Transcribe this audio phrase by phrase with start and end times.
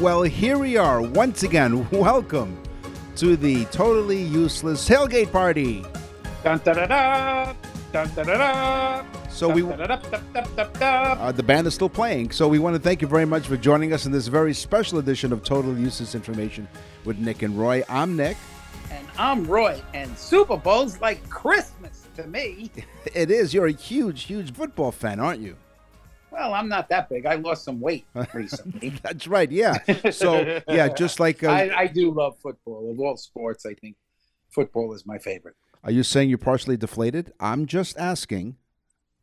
[0.00, 1.88] Well, here we are once again.
[1.90, 2.62] Welcome
[3.16, 5.86] to the totally useless tailgate party.
[6.44, 7.54] Dun, da, da, da,
[7.92, 9.04] dun, da, da, da.
[9.30, 12.30] So we, uh, the band is still playing.
[12.30, 14.98] So we want to thank you very much for joining us in this very special
[14.98, 16.68] edition of Totally Useless Information
[17.06, 17.82] with Nick and Roy.
[17.88, 18.36] I'm Nick.
[18.90, 22.70] And I'm Roy, and Super Bowl's like Christmas to me.
[23.14, 23.54] It is.
[23.54, 25.56] You're a huge, huge football fan, aren't you?
[26.36, 27.24] Well, I'm not that big.
[27.24, 28.90] I lost some weight recently.
[29.02, 29.50] That's right.
[29.50, 29.78] Yeah.
[30.10, 32.90] So yeah, just like uh, I, I do love football.
[32.92, 33.96] Of all sports, I think
[34.50, 35.54] football is my favorite.
[35.82, 37.32] are you saying you're partially deflated?
[37.40, 38.56] I'm just asking.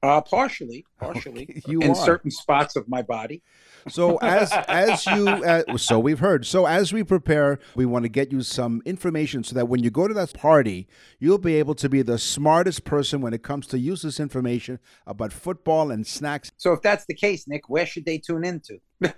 [0.04, 1.96] Uh, partially, partially, Okay, you in are.
[1.96, 3.42] certain spots of my body.
[3.88, 6.46] So as as you uh, so we've heard.
[6.46, 9.90] So as we prepare, we want to get you some information so that when you
[9.90, 10.88] go to that party,
[11.20, 15.32] you'll be able to be the smartest person when it comes to useless information about
[15.34, 16.52] football and snacks.
[16.58, 18.80] So if that's the case, Nick, where should they tune into?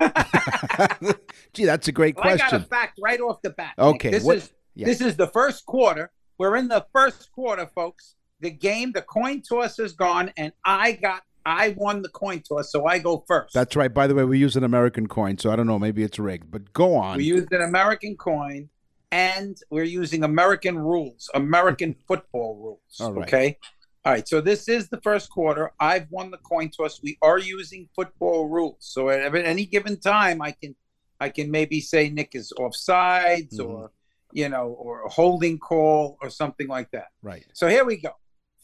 [1.54, 2.64] Gee, that's a great Well, I got a question.
[2.70, 3.74] fact right off the bat.
[3.78, 3.86] Nick.
[3.96, 4.86] Okay, this what- is yeah.
[4.88, 6.12] this is the first quarter.
[6.38, 8.15] We're in the first quarter, folks.
[8.41, 12.72] The game, the coin toss is gone, and I got I won the coin toss,
[12.72, 13.53] so I go first.
[13.53, 13.94] That's right.
[13.94, 15.78] By the way, we use an American coin, so I don't know.
[15.78, 17.17] Maybe it's rigged, but go on.
[17.17, 18.67] we used an American coin,
[19.11, 23.00] and we're using American rules, American football rules.
[23.00, 23.28] All right.
[23.28, 23.58] Okay.
[24.03, 24.28] All right.
[24.28, 25.72] So this is the first quarter.
[25.80, 27.02] I've won the coin toss.
[27.02, 28.78] We are using football rules.
[28.80, 30.75] So at any given time, I can,
[31.19, 33.67] I can maybe say Nick is offsides Mhm.
[33.69, 33.91] or,
[34.31, 37.08] you know, or a holding call or something like that.
[37.22, 37.45] right.
[37.53, 38.09] So here we go.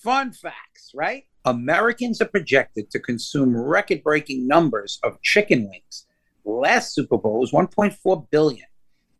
[0.03, 1.25] Fun facts, right?
[1.45, 6.05] Americans are projected to consume record breaking numbers of chicken wings.
[6.43, 8.65] Last Super Bowl was 1.4 billion.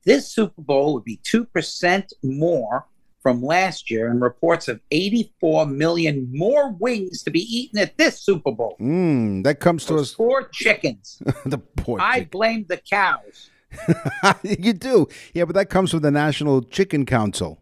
[0.06, 2.86] This Super Bowl would be 2% more
[3.22, 8.20] from last year, and reports of 84 million more wings to be eaten at this
[8.20, 8.76] Super Bowl.
[8.82, 10.16] Mm, that comes to Those us.
[10.16, 11.22] poor chickens.
[11.46, 12.00] the poor.
[12.02, 13.52] I chick- blame the cows.
[14.44, 17.60] you do, yeah, but that comes from the National Chicken Council.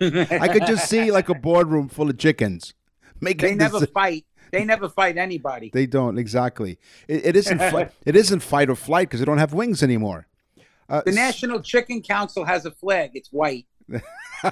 [0.00, 2.74] I could just see like a boardroom full of chickens
[3.20, 3.48] making.
[3.48, 4.24] They never this- fight.
[4.52, 5.70] They never fight anybody.
[5.72, 6.78] They don't exactly.
[7.06, 7.58] It, it isn't.
[7.58, 10.26] fi- it isn't fight or flight because they don't have wings anymore.
[10.88, 13.12] Uh, The National Chicken Council has a flag.
[13.14, 13.66] It's white.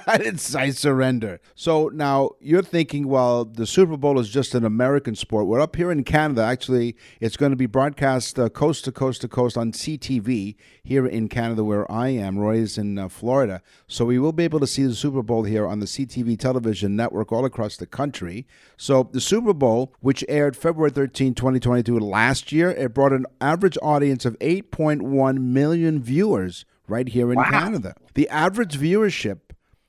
[0.07, 1.39] it's I surrender.
[1.55, 5.47] So now you're thinking, well, the Super Bowl is just an American sport.
[5.47, 6.43] We're up here in Canada.
[6.43, 11.07] Actually, it's going to be broadcast uh, coast to coast to coast on CTV here
[11.07, 12.37] in Canada, where I am.
[12.37, 15.43] Roy is in uh, Florida, so we will be able to see the Super Bowl
[15.43, 18.47] here on the CTV television network all across the country.
[18.77, 23.77] So the Super Bowl, which aired February 13, 2022, last year, it brought an average
[23.81, 27.49] audience of 8.1 million viewers right here in Wow.
[27.49, 27.93] Canada.
[28.15, 29.39] The average viewership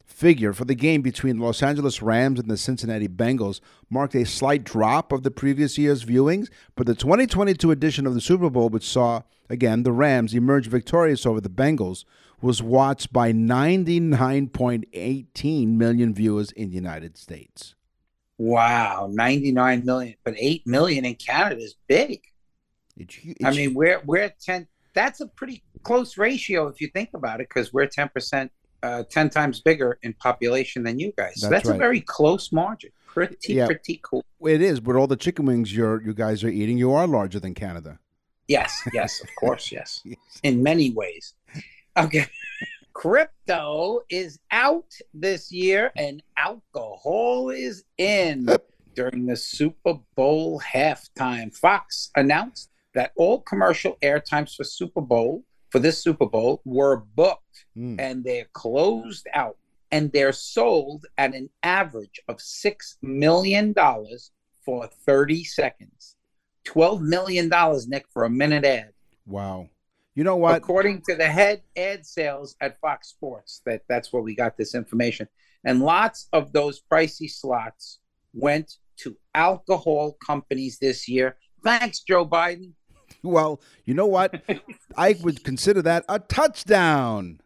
[0.05, 4.65] figure for the game between Los Angeles Rams and the Cincinnati Bengals marked a slight
[4.65, 8.87] drop of the previous year's viewings, but the 2022 edition of the Super Bowl, which
[8.87, 12.05] saw again the Rams emerge victorious over the Bengals,
[12.43, 17.75] was watched by 99.18 million viewers in the United States.
[18.39, 22.23] Wow, 99 million, but 8 million in Canada is big.
[22.97, 27.11] It's, hu- I mean, we're we're 10 that's a pretty close ratio if you think
[27.15, 28.51] about it cuz we're 10%
[28.83, 31.41] uh 10 times bigger in population than you guys.
[31.41, 31.77] So That's that's right.
[31.77, 32.91] a very close margin.
[33.07, 33.67] Pretty Yeah.
[33.67, 34.25] pretty cool.
[34.47, 37.41] it is, but all the chicken wings you're you guys are eating, you are larger
[37.41, 37.99] than Canada.
[38.49, 40.01] Yes, yes, of course, yes.
[40.05, 40.19] Yes.
[40.43, 41.35] In many ways.
[41.97, 42.27] Okay.
[42.93, 48.49] Crypto is out this year and alcohol is in.
[48.97, 55.79] During the Super Bowl halftime, Fox announced that all commercial airtimes for Super Bowl for
[55.79, 58.01] this Super Bowl were booked Mm.
[58.01, 59.57] and they're closed out
[59.93, 64.31] and they're sold at an average of six million dollars
[64.65, 66.17] for 30 seconds.
[66.65, 68.93] 12 million dollars, Nick, for a minute ad.
[69.27, 69.69] Wow.
[70.15, 70.57] You know what?
[70.57, 74.75] According to the head ad sales at Fox Sports, that that's where we got this
[74.75, 75.29] information.
[75.65, 78.01] And lots of those pricey slots
[78.35, 81.37] went to alcohol companies this year.
[81.65, 82.73] Thanks, Joe Biden.
[83.23, 84.43] Well, you know what?
[84.97, 87.41] I would consider that a touchdown.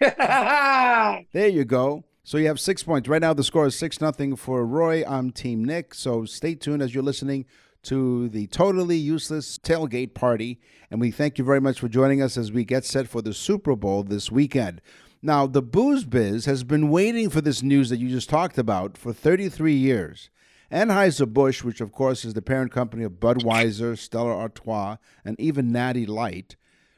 [0.00, 2.04] There you go.
[2.24, 3.08] So you have six points.
[3.08, 5.04] Right now the score is six nothing for Roy.
[5.06, 5.94] I'm Team Nick.
[5.94, 7.44] So stay tuned as you're listening
[7.84, 10.58] to the totally useless tailgate party.
[10.90, 13.32] And we thank you very much for joining us as we get set for the
[13.32, 14.80] Super Bowl this weekend.
[15.22, 18.96] Now, the booze biz has been waiting for this news that you just talked about
[18.98, 20.30] for 33 years.
[20.70, 26.06] Anheuser-Busch, which of course is the parent company of Budweiser, Stella Artois, and even Natty
[26.06, 26.56] Light,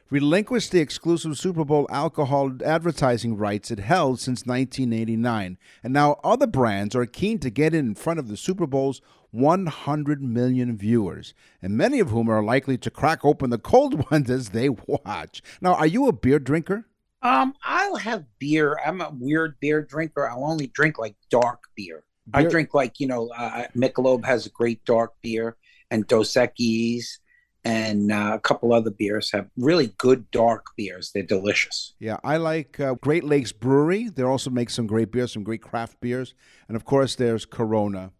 [0.09, 5.57] relinquished the exclusive Super Bowl alcohol advertising rights it held since 1989.
[5.83, 9.01] And now other brands are keen to get in front of the Super Bowl's
[9.31, 14.29] 100 million viewers, and many of whom are likely to crack open the cold ones
[14.29, 15.41] as they watch.
[15.61, 16.85] Now, are you a beer drinker?
[17.21, 18.79] Um, I'll have beer.
[18.83, 20.27] I'm a weird beer drinker.
[20.27, 22.03] I'll only drink like dark beer.
[22.31, 22.47] Beer.
[22.47, 25.57] I drink like you know, uh, Michelob has a great dark beer,
[25.91, 27.19] and Dos Equis
[27.65, 31.11] and uh, a couple other beers have really good dark beers.
[31.13, 31.93] They're delicious.
[31.99, 34.09] Yeah, I like uh, Great Lakes Brewery.
[34.09, 36.33] They also make some great beers, some great craft beers,
[36.67, 38.11] and of course, there's Corona.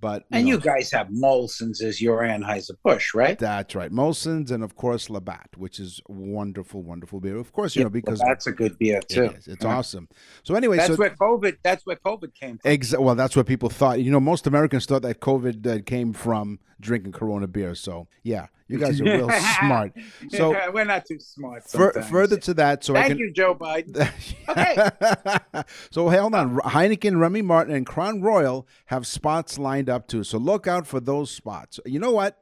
[0.00, 3.38] But you and know, you guys have Molson's as your Anheuser Busch, right?
[3.38, 7.36] That's right, Molson's, and of course Labatt, which is wonderful, wonderful beer.
[7.36, 9.24] Of course, you yeah, know because that's a good beer too.
[9.24, 9.48] It is.
[9.48, 9.76] It's yeah.
[9.76, 10.08] awesome.
[10.44, 11.56] So anyway, that's so, where COVID.
[11.64, 12.70] That's where COVID came from.
[12.70, 14.00] Exa- well, that's what people thought.
[14.00, 17.74] You know, most Americans thought that COVID uh, came from drinking Corona beer.
[17.74, 19.92] So yeah, you guys are real smart.
[20.30, 21.68] So we're not too smart.
[21.68, 24.10] further to that, so thank I can, you, Joe Biden.
[24.48, 25.64] okay.
[25.90, 30.24] so hold on, Heineken, Remy Martin, and Crown Royal have spots lined up too.
[30.24, 31.80] So look out for those spots.
[31.84, 32.40] You know what?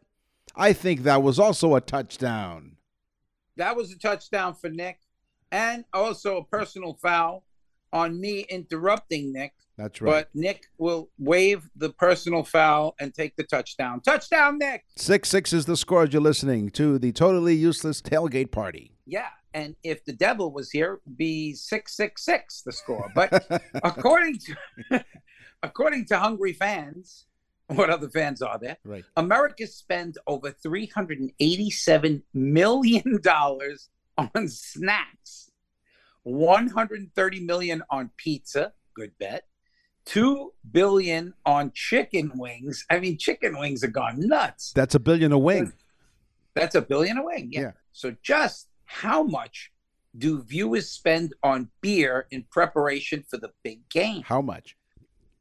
[0.54, 2.76] I think that was also a touchdown.
[3.56, 5.00] That was a touchdown for Nick,
[5.50, 7.44] and also a personal foul
[7.92, 10.10] on me interrupting Nick that's right.
[10.10, 14.00] But Nick will waive the personal foul and take the touchdown.
[14.00, 14.84] Touchdown, Nick.
[14.96, 16.06] Six six is the score.
[16.06, 18.92] You're listening to the totally useless tailgate party.
[19.04, 23.10] Yeah, and if the devil was here, be six six six the score.
[23.14, 23.46] But
[23.84, 25.04] according to
[25.62, 27.26] according to hungry fans,
[27.66, 28.78] what other fans are there?
[28.82, 29.04] Right.
[29.16, 35.50] America spends over three hundred and eighty-seven million dollars on snacks,
[36.26, 38.72] one hundred and thirty million on pizza.
[38.94, 39.44] Good bet
[40.06, 42.86] two billion on chicken wings.
[42.88, 44.72] I mean, chicken wings have gone nuts.
[44.74, 45.72] That's a billion a wing.
[46.54, 47.50] That's a billion a wing.
[47.52, 47.60] Yeah.
[47.60, 47.70] yeah.
[47.92, 49.72] So just how much
[50.16, 54.22] do viewers spend on beer in preparation for the big game?
[54.22, 54.76] How much?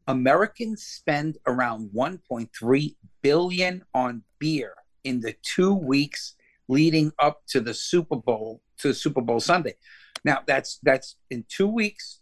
[0.08, 4.74] Americans spend around 1.3 billion on beer
[5.04, 6.36] in the two weeks
[6.68, 9.76] leading up to the Super Bowl to Super Bowl Sunday.
[10.24, 12.22] Now that's that's in two weeks,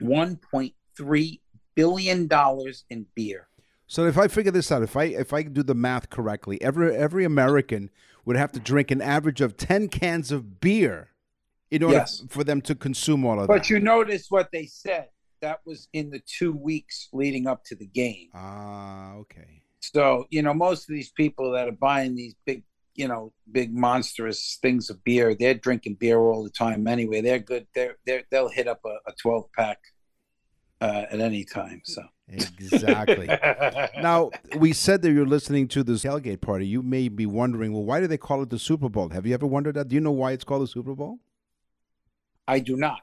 [0.00, 1.40] 1.3
[1.74, 3.48] billion dollars in beer.
[3.86, 6.94] So if I figure this out, if I if I do the math correctly, every
[6.96, 7.90] every American
[8.24, 11.10] would have to drink an average of ten cans of beer
[11.70, 12.22] in order yes.
[12.28, 13.60] for them to consume all of but that.
[13.60, 15.08] But you notice what they said.
[15.42, 18.30] That was in the two weeks leading up to the game.
[18.34, 19.62] Ah, okay.
[19.80, 22.64] So, you know, most of these people that are buying these big,
[22.96, 27.20] you know, big monstrous things of beer, they're drinking beer all the time anyway.
[27.20, 27.66] They're good.
[27.74, 29.78] They're, they're they'll hit up a, a 12 pack
[30.80, 31.82] uh, at any time.
[31.84, 33.26] So exactly.
[34.00, 36.66] now we said that you're listening to this tailgate party.
[36.66, 39.10] You may be wondering, well, why do they call it the Super Bowl?
[39.10, 39.88] Have you ever wondered that?
[39.88, 41.18] Do you know why it's called the Super Bowl?
[42.48, 43.00] I do not.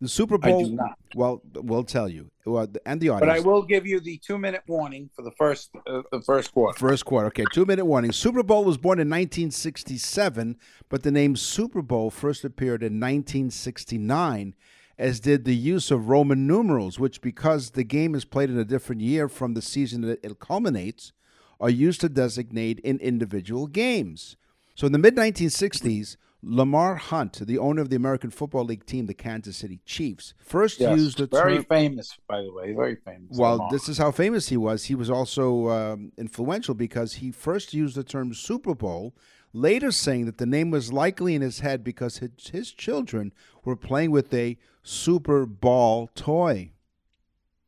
[0.00, 0.60] The Super Bowl.
[0.60, 0.98] I do not.
[1.14, 2.30] Well, we'll tell you.
[2.46, 3.20] Well, and the audience.
[3.20, 6.78] But I will give you the two-minute warning for the first, uh, the first quarter.
[6.78, 7.26] First quarter.
[7.26, 8.12] Okay, two-minute warning.
[8.12, 10.56] Super Bowl was born in 1967,
[10.88, 14.54] but the name Super Bowl first appeared in 1969
[15.00, 18.66] as did the use of Roman numerals, which, because the game is played in a
[18.66, 21.12] different year from the season that it culminates,
[21.58, 24.36] are used to designate in individual games.
[24.74, 29.06] So in the mid 1960s, Lamar Hunt, the owner of the American Football League team,
[29.06, 31.66] the Kansas City Chiefs, first yes, used the very term.
[31.68, 33.36] Very famous, by the way, very famous.
[33.36, 33.68] Well, Lamar.
[33.70, 34.84] this is how famous he was.
[34.84, 39.14] He was also um, influential because he first used the term Super Bowl
[39.52, 43.32] later saying that the name was likely in his head because his, his children
[43.64, 46.72] were playing with a Super Ball toy.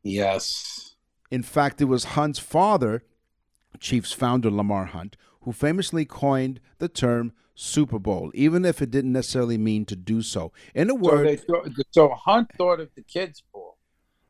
[0.01, 0.95] Yes.
[1.29, 3.03] In fact, it was Hunt's father,
[3.79, 9.11] Chiefs founder Lamar Hunt, who famously coined the term Super Bowl, even if it didn't
[9.11, 10.51] necessarily mean to do so.
[10.73, 13.77] In a word, so, so Hunt thought of the kids' ball,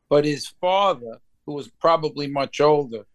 [0.08, 3.06] but his father, who was probably much older,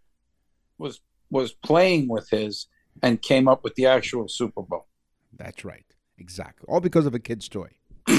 [0.77, 2.67] was was playing with his
[3.03, 4.87] and came up with the actual Super Bowl.
[5.37, 5.85] That's right.
[6.17, 6.65] Exactly.
[6.67, 7.69] All because of a kid's toy.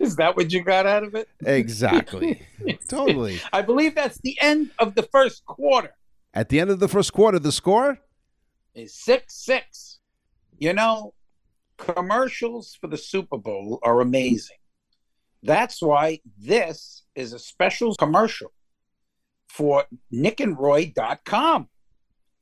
[0.00, 1.28] Is that what you got out of it?
[1.44, 2.46] Exactly.
[2.88, 3.40] totally.
[3.52, 5.92] I believe that's the end of the first quarter.
[6.32, 7.98] At the end of the first quarter, the score
[8.78, 9.98] is 6 6.
[10.58, 11.14] You know,
[11.76, 14.56] commercials for the Super Bowl are amazing.
[15.42, 18.52] That's why this is a special commercial
[19.48, 21.68] for nickandroy.com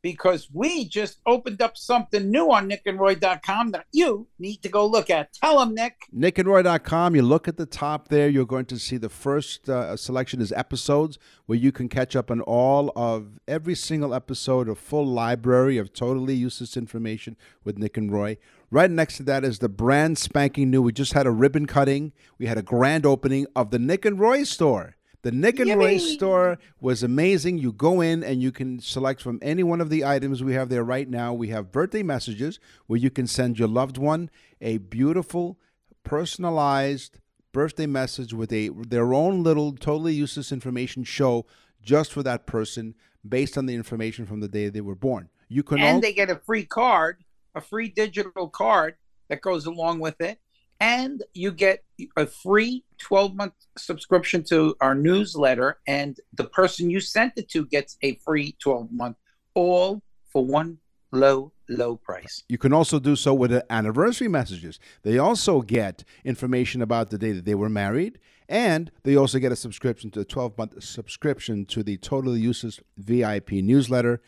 [0.07, 5.11] because we just opened up something new on nickandroy.com that you need to go look
[5.11, 5.33] at.
[5.33, 5.97] Tell them, Nick.
[6.17, 7.17] Nickandroy.com.
[7.17, 10.53] You look at the top there, you're going to see the first uh, selection is
[10.53, 15.77] episodes where you can catch up on all of every single episode, a full library
[15.77, 18.39] of totally useless information with Nick and Roy.
[18.71, 20.83] Right next to that is the brand spanking new.
[20.83, 24.21] We just had a ribbon cutting, we had a grand opening of the Nick and
[24.21, 24.96] Roy store
[25.27, 26.15] The Nick and Roy Yippee!
[26.15, 27.59] store was amazing.
[27.59, 30.69] You go in and you can select from any one of the items we have
[30.69, 31.35] there right now.
[31.35, 34.31] We have birthday messages where you can send your loved one
[34.61, 35.59] a beautiful,
[36.05, 37.19] personalized
[37.51, 41.45] birthday message with a their own little totally useless information show
[41.83, 42.95] just for that person
[43.29, 45.29] based on the information from the day they were born.
[45.49, 48.95] You can and al- they get a free card, a free digital card
[49.29, 50.39] that goes along with it.
[50.81, 51.85] And you get
[52.17, 55.79] a free 12 month subscription to our newsletter.
[55.87, 59.17] And the person you sent it to gets a free 12 month,
[59.55, 60.79] all for one
[61.13, 62.45] low, low price.
[62.49, 64.79] You can also do so with the anniversary messages.
[65.03, 68.19] They also get information about the day that they were married,
[68.49, 72.81] and they also get a subscription to a 12 month subscription to the Totally Useless
[72.97, 74.21] VIP newsletter,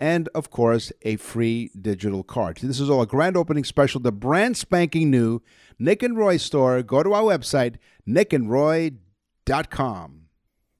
[0.00, 2.56] and of course, a free digital card.
[2.62, 5.42] This is all a grand opening special, the brand spanking new
[5.78, 6.82] Nick and Roy store.
[6.82, 7.74] Go to our website,
[8.08, 10.16] nickandroy.com.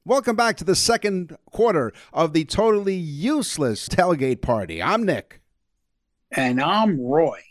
[0.03, 4.81] Welcome back to the second quarter of the Totally Useless Tailgate Party.
[4.81, 5.41] I'm Nick.
[6.31, 7.41] And I'm Roy.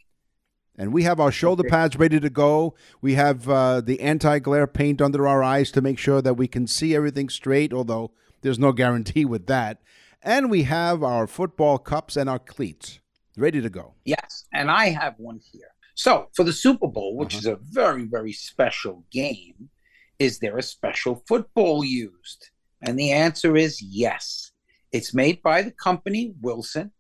[0.77, 2.75] And we have our shoulder pads ready to go.
[3.01, 6.49] We have uh, the anti glare paint under our eyes to make sure that we
[6.49, 8.11] can see everything straight, although
[8.41, 9.81] there's no guarantee with that.
[10.23, 13.01] And we have our football cups and our cleats
[13.37, 13.95] ready to go.
[14.05, 15.71] Yes, and I have one here.
[15.95, 17.41] So for the Super Bowl, which uh-huh.
[17.41, 19.71] is a very, very special game,
[20.19, 22.51] is there a special football used?
[22.83, 24.53] And the answer is yes.
[24.93, 26.91] It's made by the company Wilson.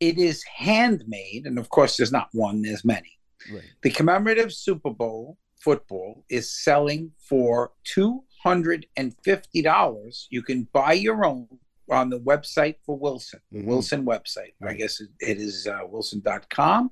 [0.00, 3.18] It is handmade, and of course, there's not one, there's many.
[3.52, 3.64] Right.
[3.82, 10.26] The commemorative Super Bowl football is selling for $250.
[10.30, 11.46] You can buy your own
[11.90, 13.64] on the website for Wilson, the Mhm.
[13.66, 14.54] Wilson website.
[14.66, 16.90] I guess it, it is uh, wilson.com.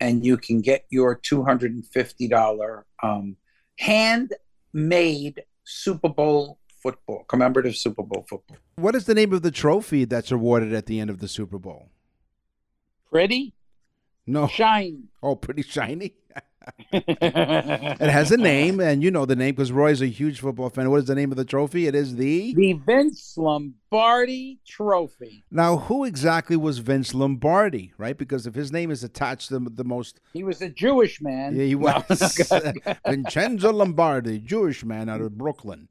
[0.00, 3.36] And you can get your $250 um,
[3.78, 8.56] handmade Super Bowl football, commemorative Super Bowl football.
[8.76, 11.58] What is the name of the trophy that's awarded at the end of the Super
[11.58, 11.90] Bowl?
[13.10, 13.54] Pretty,
[14.26, 14.46] No.
[14.46, 15.04] shiny.
[15.22, 16.14] Oh, pretty shiny.
[16.92, 20.90] It has a name, and you know the name because Roy's a huge football fan.
[20.90, 21.86] What is the name of the trophy?
[21.86, 22.54] It is the.
[22.54, 25.44] The Vince Lombardi Trophy.
[25.50, 28.16] Now, who exactly was Vince Lombardi, right?
[28.16, 31.56] Because if his name is attached to the most He was a Jewish man.
[31.56, 32.50] Yeah, he No, was
[33.06, 35.88] Vincenzo Lombardi, Jewish man out of Brooklyn.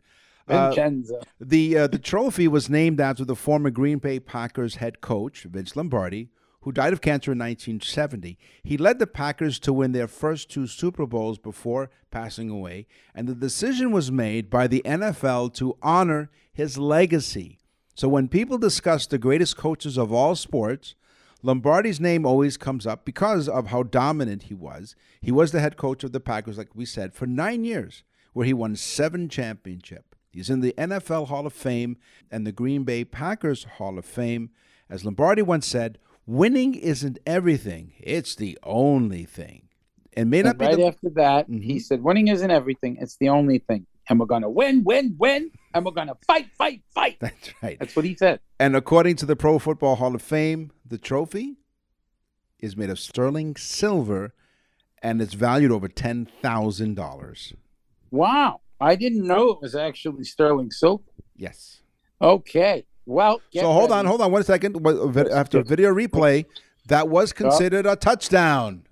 [0.47, 1.19] Uh, Vincenzo.
[1.41, 5.75] the uh, the trophy was named after the former Green Bay Packers head coach Vince
[5.75, 6.29] Lombardi,
[6.67, 8.37] who died of cancer in 1970.
[8.61, 13.25] He led the Packers to win their first two Super Bowls before passing away, and
[13.25, 17.57] the decision was made by the NFL to honor his legacy.
[17.95, 20.95] So when people discuss the greatest coaches of all sports,
[21.41, 24.93] Lombardi's name always comes up because of how dominant he was.
[25.21, 28.45] He was the head coach of the Packers, like we said, for nine years, where
[28.45, 30.17] he won seven championships.
[30.31, 31.95] He's in the NFL Hall of Fame
[32.29, 34.49] and the Green Bay Packers Hall of Fame.
[34.89, 35.97] As Lombardi once said,
[36.27, 39.63] winning isn't everything, it's the only thing.
[40.15, 42.97] And may not And be right the, after that, and he said, winning isn't everything.
[42.99, 43.85] It's the only thing.
[44.09, 45.51] And we're going to win, win, win.
[45.73, 47.17] And we're going to fight, fight, fight.
[47.19, 47.77] That's right.
[47.79, 48.39] That's what he said.
[48.59, 51.57] And according to the Pro Football Hall of Fame, the trophy
[52.59, 54.33] is made of sterling silver
[55.03, 57.53] and it's valued over $10,000.
[58.09, 58.61] Wow.
[58.79, 61.03] I didn't know it was actually sterling silver.
[61.35, 61.81] Yes.
[62.21, 62.85] Okay.
[63.07, 64.85] Well, so hold on, hold on one second.
[64.85, 66.45] Uh, Vid- After video replay,
[66.87, 68.83] that was considered a touchdown.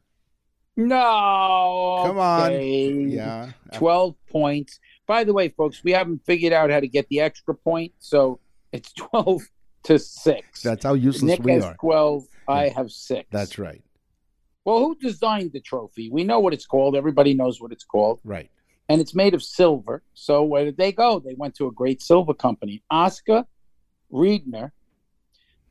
[0.77, 2.03] No.
[2.05, 3.09] Come on.
[3.09, 3.51] Yeah.
[3.73, 4.79] 12 points.
[5.05, 7.91] By the way, folks, we haven't figured out how to get the extra point.
[7.99, 8.39] So
[8.71, 9.43] it's 12
[9.83, 10.61] to 6.
[10.61, 11.75] That's how useless Nick we has are.
[11.75, 12.25] 12.
[12.47, 13.27] I have 6.
[13.31, 13.81] That's right.
[14.63, 16.09] Well, who designed the trophy?
[16.09, 16.95] We know what it's called.
[16.95, 18.19] Everybody knows what it's called.
[18.23, 18.49] Right.
[18.87, 20.03] And it's made of silver.
[20.13, 21.19] So where did they go?
[21.19, 22.81] They went to a great silver company.
[22.89, 23.45] Oscar
[24.15, 24.71] Riedener,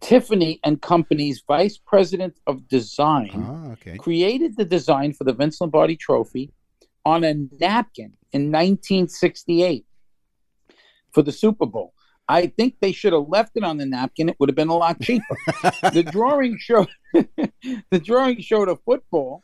[0.00, 3.96] Tiffany and Company's vice president of design, Ah, okay.
[3.96, 6.52] created the design for the Vince Lombardi trophy
[7.06, 9.86] on a napkin in 1968
[11.12, 11.94] for the Super Bowl.
[12.28, 14.28] I think they should have left it on the napkin.
[14.30, 15.36] It would have been a lot cheaper.
[15.92, 19.42] the drawing showed the drawing showed a football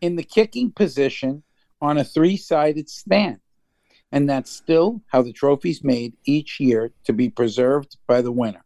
[0.00, 1.42] in the kicking position
[1.80, 3.40] on a three-sided stand.
[4.14, 8.64] And that's still how the trophy's made each year to be preserved by the winner.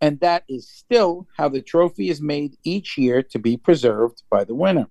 [0.00, 4.44] And that is still how the trophy is made each year to be preserved by
[4.44, 4.86] the winner.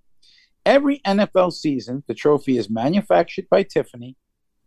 [0.63, 4.15] Every NFL season, the trophy is manufactured by Tiffany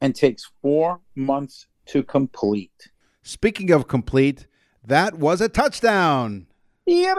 [0.01, 2.91] and takes four months to complete.
[3.23, 4.49] Speaking of complete,
[4.85, 6.48] that was a touchdown.
[6.89, 7.15] Da,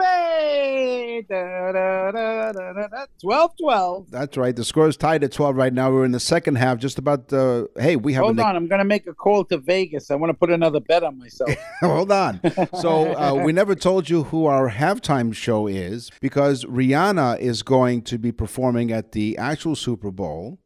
[1.72, 3.06] da, da, da, da, da.
[3.20, 4.10] 12 12.
[4.10, 4.56] That's right.
[4.56, 5.92] The score is tied at 12 right now.
[5.92, 7.32] We're in the second half, just about.
[7.32, 10.10] Uh, hey, we have Hold on, I'm going to make a call to Vegas.
[10.10, 11.54] I want to put another bet on myself.
[11.80, 12.40] Hold on.
[12.80, 18.02] So uh, we never told you who our halftime show is because Rihanna is going
[18.02, 20.58] to be performing at the actual Super Bowl.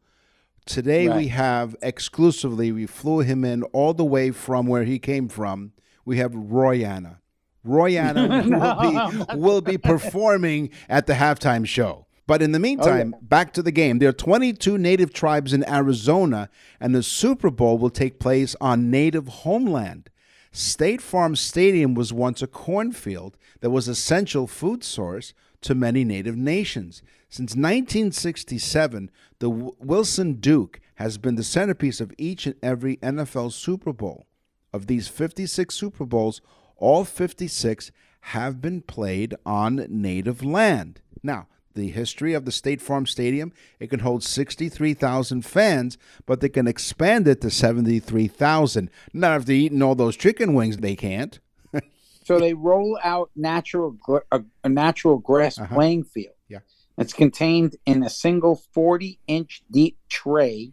[0.64, 2.72] Today we have exclusively.
[2.72, 5.72] We flew him in all the way from where he came from.
[6.06, 6.32] We have
[7.64, 8.28] Royana.
[8.44, 12.06] Royana will be will be performing at the halftime show.
[12.26, 13.98] But in the oh, meantime, back to the game.
[13.98, 16.48] There are 22 native tribes in Arizona,
[16.80, 20.10] and the Super Bowl will take place on native homeland.
[20.50, 26.36] State Farm Stadium was once a cornfield that was essential food source to many native
[26.36, 27.02] nations.
[27.28, 33.52] Since 1967, the W- Wilson Duke has been the centerpiece of each and every NFL
[33.52, 34.26] Super Bowl.
[34.72, 36.40] Of these 56 Super Bowls,
[36.76, 37.90] all 56
[38.28, 41.00] have been played on native land.
[41.22, 46.48] Now, the history of the State Farm Stadium, it can hold 63,000 fans, but they
[46.48, 48.90] can expand it to 73,000.
[49.12, 51.38] Not if they're eating all those chicken wings, they can't.
[52.24, 53.98] so they roll out natural
[54.30, 55.74] a, a natural grass Uh-huh.
[55.74, 56.34] playing field.
[56.48, 56.60] Yeah.
[56.96, 60.72] It's contained in a single 40 inch deep tray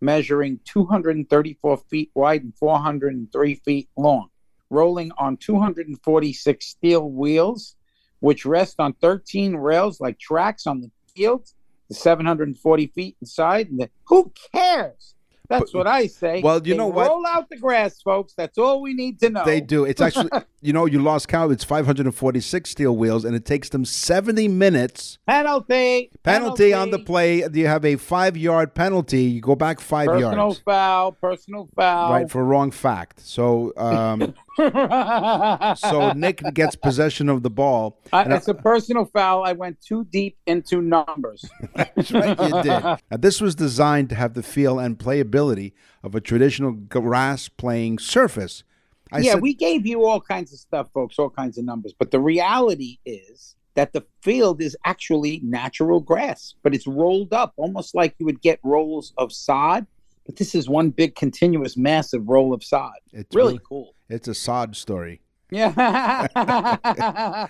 [0.00, 4.28] measuring 234 feet wide and 403 feet long,
[4.70, 7.76] rolling on 246 steel wheels,
[8.20, 11.50] which rest on 13 rails like tracks on the field,
[11.88, 13.70] the 740 feet inside.
[13.70, 15.14] And the, who cares?
[15.48, 16.42] That's But- what I say.
[16.42, 17.08] well, you They know what?
[17.08, 18.34] Roll out the grass, folks.
[18.36, 19.44] That's all we need to know.
[19.46, 19.84] They do.
[19.86, 20.28] It's actually,
[20.60, 21.52] you know, you lost count.
[21.52, 25.18] It's 546 steel wheels, and it takes them 70 minutes.
[25.26, 26.10] Penalty.
[26.22, 27.44] Penalty on the play.
[27.52, 29.22] You have a five yard penalty.
[29.22, 30.58] You go back five Personal yards.
[30.58, 31.12] Personal foul.
[31.12, 32.12] Personal foul.
[32.12, 33.20] Right, for wrong fact.
[33.20, 34.34] So, um,
[35.76, 38.00] so Nick gets possession of the ball.
[38.12, 39.44] I, it's a personal foul.
[39.44, 41.44] I went too deep into numbers.
[41.74, 42.68] That's right, you did.
[43.10, 45.72] Now, this was designed to have the feel and playability
[46.02, 48.64] of a traditional grass playing surface.
[49.12, 51.94] I yeah, said, we gave you all kinds of stuff, folks, all kinds of numbers.
[51.98, 57.52] But the reality is that the field is actually natural grass, but it's rolled up
[57.56, 59.86] almost like you would get rolls of sod.
[60.26, 62.92] But this is one big continuous massive roll of sod.
[63.12, 63.94] it's Really cool.
[64.08, 65.22] It's a sod story.
[65.50, 66.26] Yeah.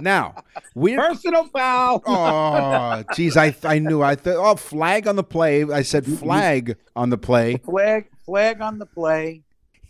[0.00, 2.02] Now, we're Personal foul.
[2.06, 4.00] Oh, geez, I I knew.
[4.00, 5.64] I thought, oh, flag on the play.
[5.64, 7.56] I said flag on the play.
[7.56, 9.42] Flag, flag on the play.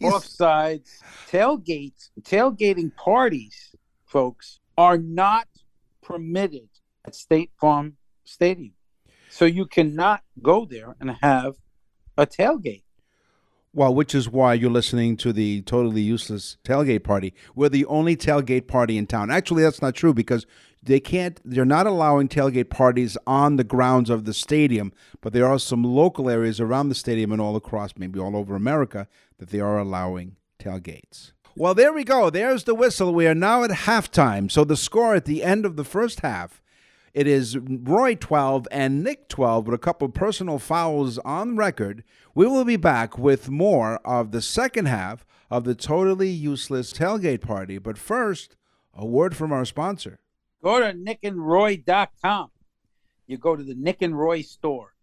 [0.03, 1.01] Offsides.
[1.31, 5.49] Tailgates, tailgating parties, folks, are not
[6.03, 6.69] permitted
[7.05, 8.75] at State Farm Stadium.
[9.29, 11.57] So you cannot go there and have
[12.17, 12.83] a tailgate.
[13.75, 17.35] Well, which is why you're listening to the totally useless tailgate party.
[17.55, 19.31] We're the only tailgate party in town.
[19.31, 20.47] Actually, that's not true because
[20.83, 21.41] they can't.
[21.45, 25.85] They're not allowing tailgate parties on the grounds of the stadium, but there are some
[25.85, 29.07] local areas around the stadium and all across, maybe all over America,
[29.39, 31.33] that they are allowing tailgates.
[31.55, 32.31] Well, there we go.
[32.31, 33.13] There's the whistle.
[33.13, 34.51] We are now at halftime.
[34.51, 36.63] So the score at the end of the first half
[37.19, 42.05] It is Roy 12 and Nick 12 with a couple personal fouls on record.
[42.33, 47.41] We will be back with more of the second half of the totally useless tailgate
[47.41, 47.79] party.
[47.79, 48.55] But first,
[48.95, 50.21] a word from our sponsor.
[50.63, 52.53] Go to nickandroy.com.
[53.27, 54.95] You go to the Nick and Roy store.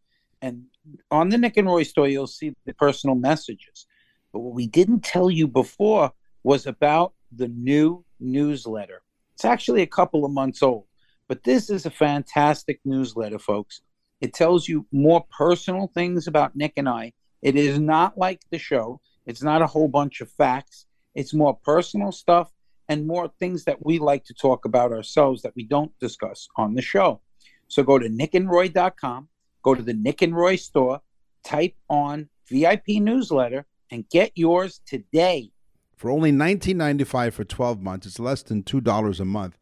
[0.41, 0.67] And
[1.11, 3.87] on the Nick and Roy store, you'll see the personal messages.
[4.31, 9.01] But what we didn't tell you before was about the new newsletter.
[9.33, 10.85] It's actually a couple of months old,
[11.27, 13.81] but this is a fantastic newsletter, folks.
[14.21, 17.13] It tells you more personal things about Nick and I.
[17.41, 20.85] It is not like the show, it's not a whole bunch of facts.
[21.15, 22.51] It's more personal stuff
[22.89, 26.75] and more things that we like to talk about ourselves that we don't discuss on
[26.75, 27.21] the show.
[27.67, 29.27] So go to nickandroy.com,
[29.63, 31.01] go to the Nick and Roy store,
[31.43, 35.51] type on VIP newsletter, and get yours today.
[35.95, 39.57] For only $19.95 for 12 months, it's less than $2 a month.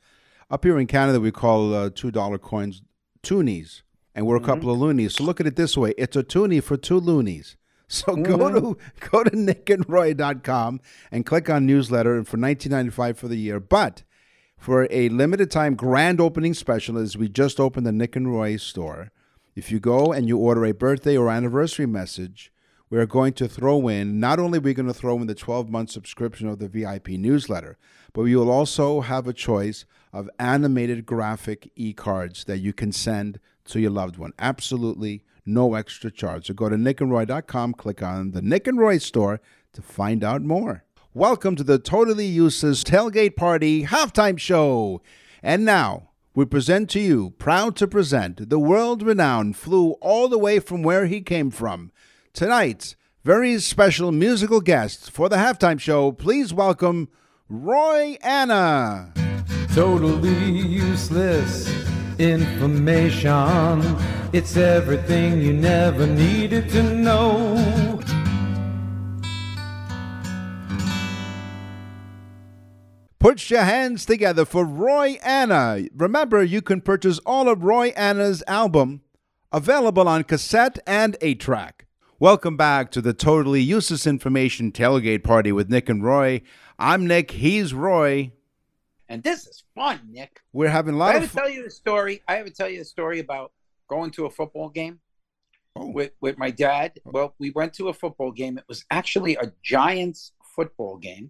[0.49, 2.81] Up here in Canada, we call uh, $2 coins
[3.23, 3.81] toonies,
[4.13, 5.15] and we're a couple of loonies.
[5.15, 7.55] So look at it this way it's a toonie for two loonies.
[7.89, 8.77] So go to
[9.11, 13.59] go to nickandroy.com and click on newsletter and for $19.95 for the year.
[13.59, 14.01] But
[14.57, 18.57] for a limited time grand opening special, as we just opened the Nick and Roy
[18.57, 19.11] store,
[19.55, 22.51] if you go and you order a birthday or anniversary message,
[22.89, 25.69] we're going to throw in not only are we going to throw in the 12
[25.69, 27.77] month subscription of the VIP newsletter,
[28.13, 32.91] but you will also have a choice of animated graphic e cards that you can
[32.91, 34.33] send to your loved one.
[34.39, 36.47] Absolutely no extra charge.
[36.47, 39.41] So go to nickandroy.com, click on the Nick and Roy store
[39.73, 40.83] to find out more.
[41.13, 45.01] Welcome to the Totally Useless Tailgate Party Halftime Show.
[45.41, 50.39] And now, we present to you, proud to present, the world renowned flew all the
[50.39, 51.91] way from where he came from.
[52.33, 57.09] Tonight's very special musical guest for the halftime show, please welcome
[57.55, 59.13] Roy Anna.
[59.75, 61.71] Totally useless
[62.17, 63.95] information.
[64.33, 67.99] It's everything you never needed to know.
[73.19, 75.83] Put your hands together for Roy Anna.
[75.95, 79.03] Remember, you can purchase all of Roy Anna's album
[79.51, 81.82] available on cassette and 8 track.
[82.23, 86.41] Welcome back to the Totally Useless Information Tailgate Party with Nick and Roy.
[86.79, 88.31] I'm Nick, he's Roy.
[89.09, 90.39] And this is fun, Nick.
[90.53, 92.21] We're having a I lot have of to tell you a story.
[92.25, 93.51] I have to tell you a story about
[93.89, 95.01] going to a football game
[95.75, 95.91] Oh.
[95.91, 96.93] with, with my dad.
[97.03, 98.57] Well, we went to a football game.
[98.57, 101.29] It was actually a Giants football game.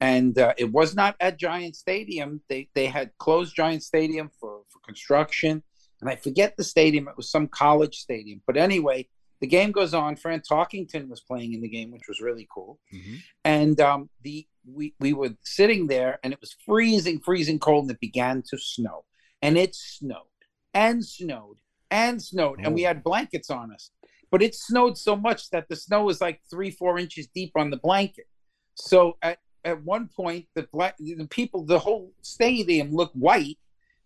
[0.00, 2.40] And uh, it was not at Giant Stadium.
[2.48, 5.62] They they had closed Giant Stadium for, for construction.
[6.00, 7.06] And I forget the stadium.
[7.06, 8.42] It was some college stadium.
[8.48, 9.06] But anyway,
[9.44, 10.16] the game goes on.
[10.16, 12.72] Fran Tarkenton was playing in the game, which was really cool.
[12.92, 13.16] Mhm.
[13.44, 17.90] And um, the we we were sitting there, and it was freezing, freezing cold, and
[17.96, 19.04] it began to snow,
[19.42, 20.38] and it snowed
[20.72, 21.58] and snowed
[21.90, 23.84] and snowed, and we had blankets on us.
[24.30, 27.68] But it snowed so much that the snow was like three, four inches deep on
[27.70, 28.28] the blanket.
[28.74, 33.58] So at at one point, the bla- the people, the whole stadium looked white,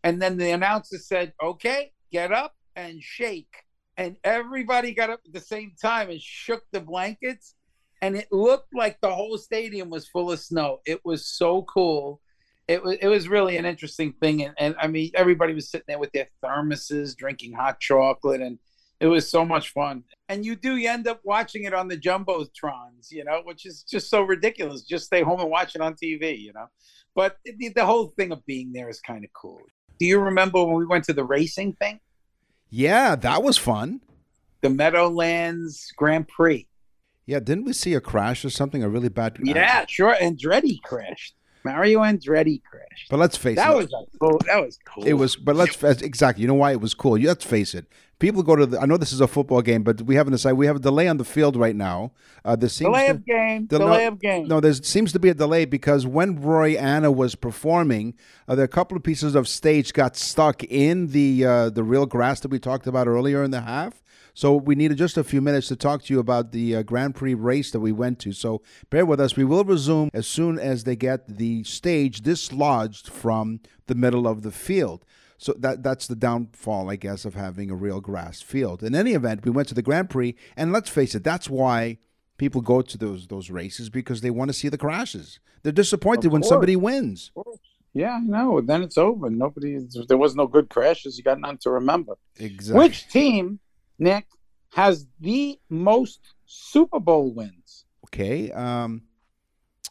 [0.05, 3.55] and then the announcer said, "Okay, get up and shake."
[3.99, 7.55] And everybody got up at the same time and shook the blankets
[8.01, 10.81] and it looked like the whole stadium was full of snow.
[10.87, 12.21] It was so cool.
[12.67, 15.87] It was it was really an interesting thing, and, and I mean everybody was sitting
[15.89, 18.59] there with their thermoses, drinking hot chocolate, and
[19.01, 20.05] it was so much fun.
[20.29, 23.83] And you do you end up watching it on the jumbotrons, you know, which is
[23.83, 24.83] just so ridiculous.
[24.83, 26.67] Just stay home and watch it on TV, you know.
[27.15, 29.63] But the, the whole thing of being there is kind of cool.
[29.99, 31.99] Do you remember when we went to the racing thing,
[32.71, 34.01] Yeah, that was fun.
[34.61, 36.67] the Meadowlands Grand Prix?
[37.27, 38.83] Yeah, didn't we see a crash or something?
[38.83, 40.15] A really bad Yeah, sure.
[40.15, 41.35] Andretti crashed.
[41.73, 43.09] Mario Andretti crashed.
[43.11, 43.71] But let's face That it.
[43.71, 44.39] That was a cool.
[44.47, 45.05] That was cool.
[45.05, 46.43] It was, but let's exactly.
[46.43, 47.19] You know why it was cool?
[47.19, 47.87] Let's face it.
[48.19, 48.81] People go to the.
[48.81, 50.55] I know this is a football game, but we have an aside.
[50.55, 52.11] We have a delay on the field right now.
[52.45, 53.67] Uh, there seems delay to- of game.
[53.69, 54.49] the- delay no- of game.
[54.49, 58.15] No, there seems to be a delay because when Roy Anna was performing,
[58.49, 62.07] uh, there a couple of pieces of stage got stuck in the uh, the real
[62.07, 64.03] grass that we talked about earlier in the half.
[64.39, 67.17] So we needed just a few minutes to talk to you about the uh, Grand
[67.17, 68.31] Prix race that we went to.
[68.31, 69.35] So bear with us.
[69.35, 74.43] We will resume as soon as they get the stage dislodged from the middle of
[74.43, 75.05] the field.
[75.39, 78.85] So that that's the downfall, I guess, of having a real grass field.
[78.85, 81.99] In any event, we went to the Grand Prix, and let's face it, that's why
[82.37, 85.41] people go to those those races because they want to see the crashes.
[85.65, 87.33] They're disappointed when somebody wins.
[87.93, 88.61] Yeah, no.
[88.61, 89.31] Then it's over.
[89.31, 89.81] Nobody.
[90.07, 91.19] There was no good crashes.
[91.19, 92.15] You got none to remember.
[92.39, 92.79] Exactly.
[92.79, 93.59] Which team,
[93.99, 94.27] Nick,
[94.75, 97.85] has the most Super Bowl wins?
[98.07, 99.03] Okay, um,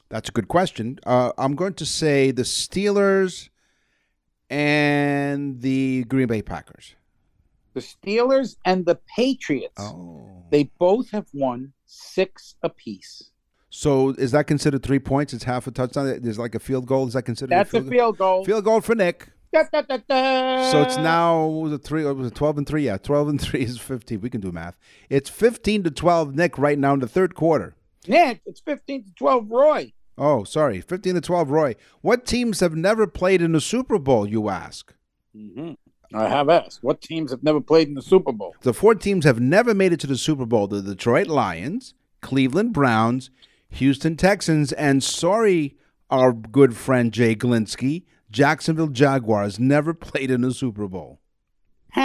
[0.09, 0.99] that's a good question.
[1.05, 3.49] Uh, I'm going to say the Steelers
[4.49, 6.95] and the Green Bay Packers.
[7.73, 9.75] The Steelers and the Patriots.
[9.77, 13.31] Oh, They both have won six apiece.
[13.69, 15.33] so is that considered three points?
[15.33, 16.19] It's half a touchdown.
[16.21, 17.07] There's like a field goal.
[17.07, 18.35] Is that considered That's a a field, field goal.
[18.37, 18.45] goal?
[18.45, 19.27] Field goal for Nick.
[19.57, 20.71] Da, da, da, da.
[20.71, 22.05] So it's now what was it three?
[22.05, 22.85] What was it twelve and three?
[22.85, 24.21] Yeah, twelve and three is fifteen.
[24.21, 24.77] We can do math.
[25.09, 27.75] It's fifteen to twelve, Nick, right now in the third quarter.
[28.07, 28.41] Nick.
[28.45, 29.49] It's fifteen to twelve.
[29.49, 29.93] Roy.
[30.15, 31.49] Oh, sorry, fifteen to twelve.
[31.49, 34.27] Roy, what teams have never played in the Super Bowl?
[34.27, 34.93] You ask.
[35.35, 35.73] Mm-hmm.
[36.15, 36.83] I have asked.
[36.83, 38.55] What teams have never played in the Super Bowl?
[38.61, 42.73] The four teams have never made it to the Super Bowl: the Detroit Lions, Cleveland
[42.73, 43.31] Browns,
[43.71, 45.77] Houston Texans, and sorry,
[46.09, 51.19] our good friend Jay Glinsky, Jacksonville Jaguars never played in a Super Bowl.
[51.95, 52.01] Who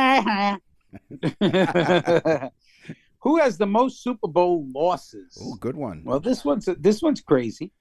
[3.39, 5.37] has the most Super Bowl losses?
[5.41, 6.03] Oh, good one.
[6.05, 7.73] Well, this one's this one's crazy.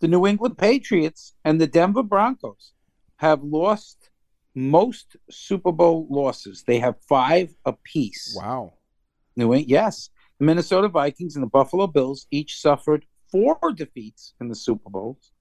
[0.00, 2.72] The New England Patriots and the Denver Broncos
[3.16, 4.10] have lost
[4.54, 6.64] most Super Bowl losses.
[6.66, 8.34] They have five apiece.
[8.36, 8.74] Wow.
[9.36, 10.10] New England, yes.
[10.38, 15.32] The Minnesota Vikings and the Buffalo Bills each suffered four defeats in the Super Bowls.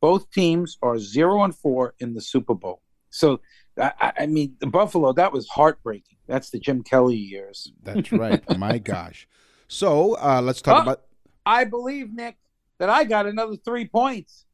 [0.00, 2.80] Both teams are zero and four in the Super Bowl.
[3.10, 3.40] So,
[3.78, 6.16] I- I, mean, the Buffalo that was heartbreaking.
[6.26, 7.72] That's the Jim Kelly years.
[7.82, 8.42] That's right.
[8.58, 9.26] My gosh.
[9.68, 10.82] So uh, let's talk Oh.
[10.82, 11.02] about.
[11.46, 12.36] I believe Nick
[12.78, 14.44] that I got another three points.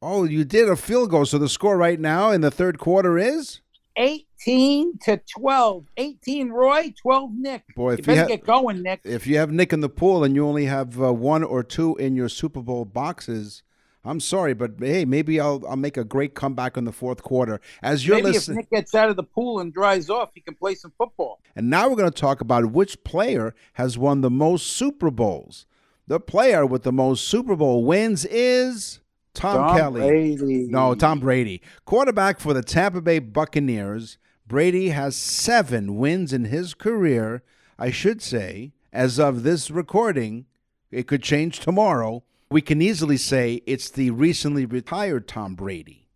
[0.00, 1.24] Oh, you did a field goal.
[1.26, 3.60] So the score right now in the third quarter is
[3.96, 5.86] 18 to 12.
[5.96, 7.62] 18 Roy, 12 Nick.
[7.74, 9.00] Boy, if you better have- get going, Nick.
[9.04, 11.96] If you have Nick in the pool and you only have uh, one or two
[11.96, 13.62] in your Super Bowl boxes,
[14.08, 17.60] I'm sorry, but hey, maybe I'll I'll make a great comeback in the fourth quarter.
[17.82, 20.54] As you're Maybe if Nick gets out of the pool and dries off, he can
[20.54, 21.40] play some football.
[21.54, 25.66] and now we're going to talk about which player has won the most Super Bowls.
[26.06, 29.00] The player with the most Super Bowl wins is
[29.34, 30.00] Tom, Tom Kelly.
[30.00, 30.66] Brady.
[30.68, 31.60] No, Tom Brady.
[31.84, 34.16] Quarterback for the Tampa Bay Buccaneers.
[34.46, 37.42] Brady has seven wins in his career.
[37.78, 40.46] I should say, as of this recording,
[40.90, 42.22] it could change tomorrow.
[42.50, 46.08] We can easily say it's the recently retired Tom Brady.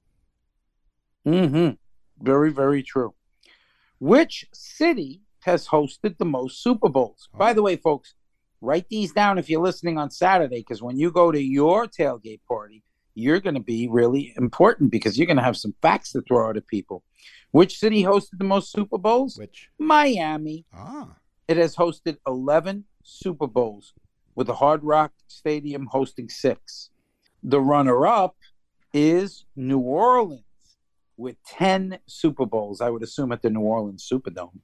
[1.27, 1.71] Mm-hmm.
[2.25, 3.15] Very, very true.
[3.99, 7.29] Which city has hosted the most Super Bowls?
[7.35, 7.39] Oh.
[7.39, 8.15] By the way, folks,
[8.61, 12.41] write these down if you're listening on Saturday, because when you go to your tailgate
[12.49, 12.83] party,
[13.15, 16.49] you're going to be really important because you're going to have some facts to throw
[16.49, 17.05] out at people.
[17.51, 19.37] Which city hosted the most Super Bowls?
[19.37, 20.65] Which Miami.
[20.75, 21.17] ah,
[21.47, 23.93] It has hosted 11 Super Bowls,
[24.35, 26.91] with the Hard Rock Stadium hosting six.
[27.43, 28.37] The runner up
[28.93, 30.43] is New Orleans
[31.17, 34.61] with 10 Super Bowls, I would assume at the New Orleans Superdome.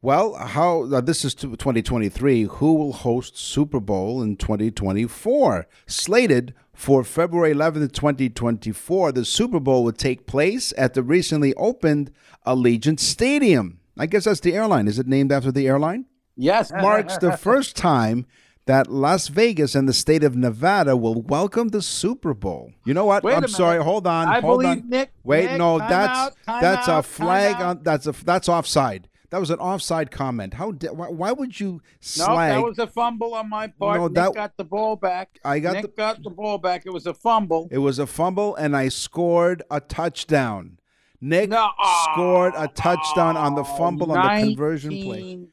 [0.00, 2.44] well, how uh, this is 2023.
[2.44, 5.66] Who will host Super Bowl in 2024?
[5.86, 12.10] Slated for February 11th, 2024, the Super Bowl would take place at the recently opened
[12.46, 13.78] Allegiant Stadium.
[13.98, 14.88] I guess that's the airline.
[14.88, 16.06] Is it named after the airline?
[16.34, 18.26] Yes, Marks the first time
[18.66, 22.72] that Las Vegas and the state of Nevada will welcome the Super Bowl.
[22.84, 23.24] You know what?
[23.24, 23.82] Wait I'm sorry.
[23.82, 24.28] Hold on.
[24.28, 24.88] I hold believe on.
[24.88, 25.12] Nick.
[25.24, 27.82] Wait, Nick, no, that's out, that's out, a flag on.
[27.82, 29.08] That's a that's offside.
[29.30, 30.54] That was an offside comment.
[30.54, 30.72] How?
[30.72, 31.80] da- Why, why would you
[32.18, 33.98] No, that was a fumble on my part.
[33.98, 35.38] No, Nick that- got the ball back.
[35.44, 36.82] I got Nick the- got the ball back.
[36.84, 37.66] It was a fumble.
[37.70, 40.78] it was a fumble, and I scored a touchdown.
[41.20, 41.70] Nick No,
[42.12, 45.38] scored a touchdown on the oh, fumble on the conversion play.
[45.40, 45.48] Oh,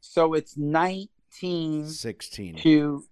[0.00, 1.08] so it's 19
[1.88, 2.56] Sixteen.
[2.56, 3.04] to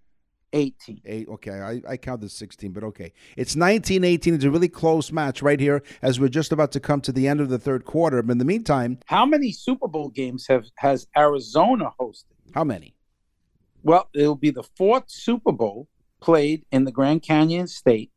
[0.52, 1.00] 18.
[1.04, 3.12] Eight, okay, I, I counted 16, but okay.
[3.36, 4.34] It's 19 18.
[4.34, 7.28] It's a really close match right here as we're just about to come to the
[7.28, 8.20] end of the third quarter.
[8.22, 12.24] But in the meantime, How many Super Bowl games have has Arizona hosted?
[12.52, 12.96] how many?
[13.84, 15.88] Well, it'll be the fourth Super Bowl
[16.20, 18.10] played in the Grand Canyon State.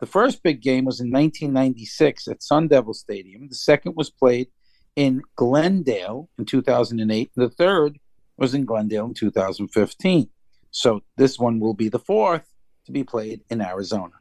[0.00, 3.48] The first big game was in 1996 at Sun Devil Stadium.
[3.48, 4.48] The second was played
[4.96, 7.30] in Glendale in 2008.
[7.36, 7.98] The third
[8.40, 10.28] was in Glendale in 2015.
[10.72, 12.52] So this one will be the fourth
[12.86, 14.14] to be played in Arizona.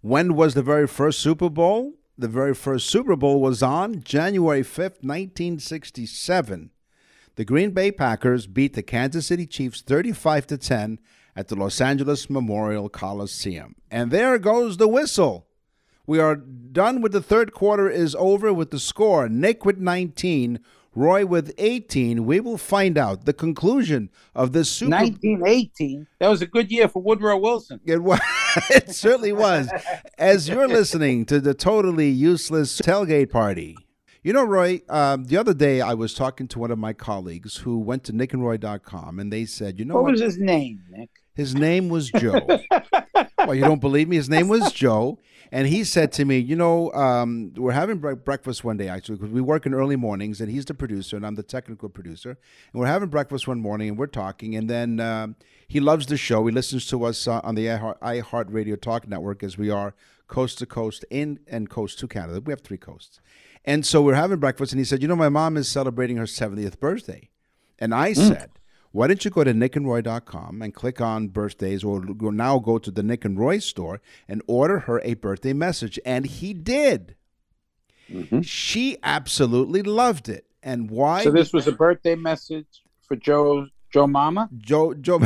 [0.00, 1.94] When was the very first Super Bowl?
[2.16, 6.70] The very first Super Bowl was on January 5th, 1967.
[7.36, 10.98] The Green Bay Packers beat the Kansas City Chiefs 35 to 10
[11.36, 13.76] at the Los Angeles Memorial Coliseum.
[13.90, 15.46] And there goes the whistle.
[16.06, 19.28] We are done with the third quarter is over with the score.
[19.28, 20.58] Nick with 19,
[20.94, 22.24] Roy with 18.
[22.26, 26.06] We will find out the conclusion of this Super 1918.
[26.18, 27.80] That was a good year for Woodrow Wilson.
[27.84, 28.20] it was.
[28.70, 29.70] it certainly was.
[30.18, 33.76] As you're listening to the totally useless tailgate party.
[34.24, 37.58] You know, Roy, um, the other day I was talking to one of my colleagues
[37.58, 40.12] who went to nickandroy.com and they said, you know What what?
[40.12, 41.10] was his name, Nick?
[41.34, 42.40] His name was Joe.
[43.38, 44.16] well, you don't believe me?
[44.16, 45.18] His name was Joe.
[45.50, 49.16] And he said to me, You know, um, we're having bre- breakfast one day, actually,
[49.16, 52.30] because we work in early mornings, and he's the producer, and I'm the technical producer.
[52.72, 54.54] And we're having breakfast one morning, and we're talking.
[54.54, 56.44] And then um, he loves the show.
[56.46, 59.94] He listens to us uh, on the iHeart, iHeartRadio Talk Network, as we are
[60.26, 62.40] coast to coast in and coast to Canada.
[62.40, 63.20] We have three coasts.
[63.64, 66.24] And so we're having breakfast, and he said, You know, my mom is celebrating her
[66.24, 67.30] 70th birthday.
[67.78, 68.50] And I said,
[68.92, 73.02] why don't you go to nickandroy.com and click on birthdays or now go to the
[73.02, 75.98] Nick and Roy store and order her a birthday message?
[76.04, 77.14] And he did.
[78.42, 80.46] She absolutely loved it.
[80.62, 81.24] And why?
[81.24, 84.48] So this was a birthday message for Joe Joe Mama.
[84.56, 85.20] Joe Joe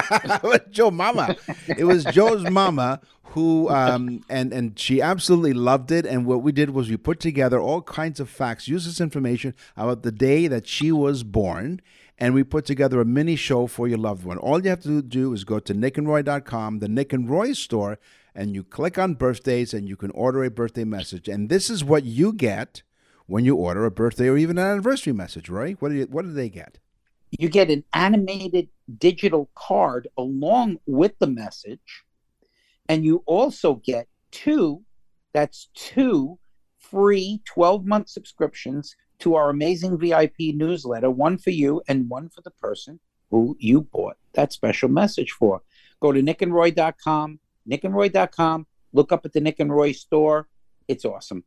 [0.70, 1.36] Joe Mama.
[1.68, 3.00] It was Joe's mama
[3.34, 7.18] who um and and she absolutely loved it and what we did was we put
[7.18, 11.80] together all kinds of facts, use this information about the day that she was born
[12.18, 14.38] and we put together a mini show for your loved one.
[14.38, 17.98] All you have to do is go to nickandroy.com, the Nick and Roy store,
[18.34, 21.28] and you click on birthdays and you can order a birthday message.
[21.28, 22.82] And this is what you get
[23.26, 25.72] when you order a birthday or even an anniversary message, Roy.
[25.72, 26.78] What do you, what do they get?
[27.30, 32.04] You get an animated digital card along with the message,
[32.88, 34.82] and you also get two.
[35.32, 36.38] That's two
[36.78, 42.40] free 12 month subscriptions to our amazing VIP newsletter, one for you and one for
[42.42, 43.00] the person
[43.30, 45.62] who you bought that special message for.
[46.00, 47.38] Go to nickandroy.com,
[47.70, 50.48] nickandroy.com, look up at the Nick and Roy store.
[50.88, 51.44] It's awesome.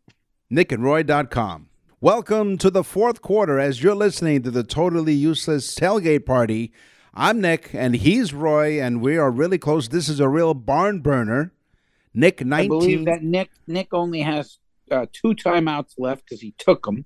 [0.51, 1.69] nickandroy.com.
[1.99, 6.71] Welcome to the fourth quarter as you're listening to the Totally Useless Tailgate Party.
[7.13, 9.89] I'm Nick and he's Roy, and we are really close.
[9.89, 11.53] This is a real barn burner.
[12.13, 12.65] Nick, 19.
[12.65, 14.59] I believe that Nick Nick only has
[14.91, 17.05] uh, two timeouts left because he took them.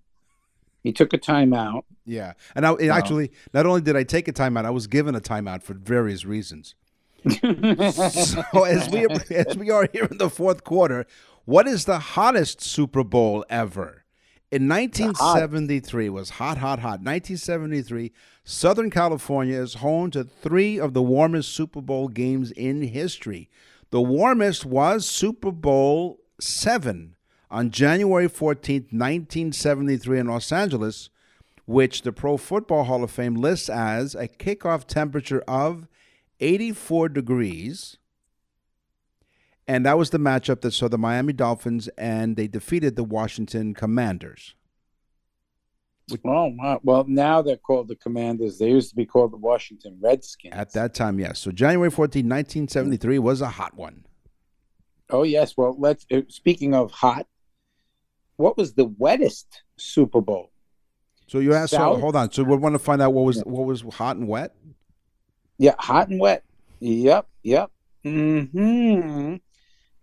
[0.83, 1.83] He took a timeout.
[2.05, 5.21] Yeah, and I, actually, not only did I take a timeout, I was given a
[5.21, 6.75] timeout for various reasons.
[7.29, 11.05] so as we as we are here in the fourth quarter,
[11.45, 14.05] what is the hottest Super Bowl ever?
[14.51, 16.99] In 1973 was hot, hot, hot.
[16.99, 18.11] 1973,
[18.43, 23.49] Southern California is home to three of the warmest Super Bowl games in history.
[23.91, 27.15] The warmest was Super Bowl seven
[27.51, 31.09] on January 14th, 1973, in Los Angeles,
[31.65, 35.87] which the Pro Football Hall of Fame lists as a kickoff temperature of
[36.39, 37.97] 84 degrees.
[39.67, 43.73] And that was the matchup that saw the Miami Dolphins and they defeated the Washington
[43.73, 44.55] Commanders.
[46.25, 46.79] Oh, wow.
[46.83, 48.57] well, now they're called the Commanders.
[48.57, 50.53] They used to be called the Washington Redskins.
[50.53, 51.39] At that time, yes.
[51.39, 54.05] So January 14, 1973 was a hot one.
[55.09, 55.55] Oh, yes.
[55.55, 57.27] Well, let's, uh, speaking of hot,
[58.41, 59.45] what was the wettest
[59.77, 60.51] Super Bowl?
[61.27, 61.71] So you asked.
[61.71, 62.31] So hold on.
[62.31, 64.53] So we want to find out what was what was hot and wet.
[65.57, 66.43] Yeah, hot and wet.
[66.79, 67.71] Yep, yep.
[68.03, 69.35] Hmm.